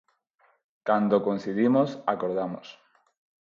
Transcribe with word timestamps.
Cando 0.87 1.23
coincidimos, 1.25 1.89
acordamos. 2.13 2.67